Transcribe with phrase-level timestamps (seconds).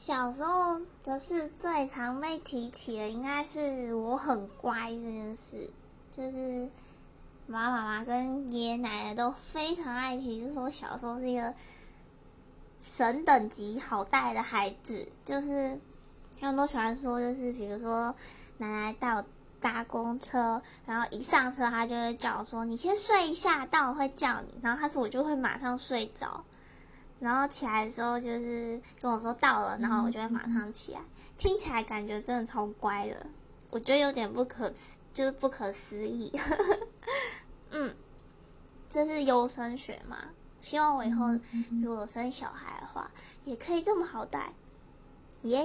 [0.00, 5.70] 小时候的事最常被提起的，应该是我很乖这件事，
[6.10, 6.70] 就是
[7.46, 11.54] 爸爸妈妈跟爷爷奶奶都非常爱提，就是说小时候是一个
[12.80, 15.78] 神等级好带的孩子，就是
[16.40, 18.14] 他们都喜欢说，就是比如说
[18.56, 19.22] 奶奶带我
[19.60, 26.42] 搭公车，然后一上车，他就会叫我说：“你先睡一下，待会会叫你。”然后他说我就会马上睡着。
[27.20, 31.00] 然后起来的时候就是跟我说到了，然后我就会马上起来。
[31.38, 33.26] 听起来感觉真的超乖的，
[33.70, 36.32] 我觉得有点不可思，就是不可思议。
[37.70, 37.94] 嗯，
[38.88, 40.16] 这是优生学嘛？
[40.60, 41.26] 希望我以后
[41.82, 43.10] 如果生小孩的话，
[43.44, 44.52] 也可以这么好带。
[45.42, 45.62] 耶！